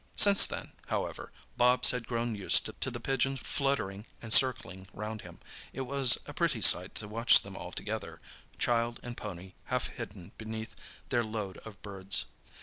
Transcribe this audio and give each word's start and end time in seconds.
Since 0.15 0.47
then, 0.47 0.71
however, 0.87 1.31
Bobs 1.57 1.91
had 1.91 2.07
grown 2.07 2.33
used 2.33 2.71
to 2.81 2.89
the 2.89 2.99
pigeons 2.99 3.39
fluttering 3.43 4.07
and 4.19 4.33
circling 4.33 4.87
round 4.93 5.21
him. 5.21 5.39
It 5.73 5.81
was 5.81 6.17
a 6.25 6.33
pretty 6.33 6.63
sight 6.63 6.95
to 6.95 7.07
watch 7.07 7.41
them 7.41 7.55
all 7.55 7.71
together, 7.71 8.19
child 8.57 8.99
and 9.03 9.15
pony 9.15 9.53
half 9.65 9.89
hidden 9.89 10.31
beneath 10.39 10.73
their 11.09 11.23
load 11.23 11.57
of 11.59 11.79
birds. 11.83 12.25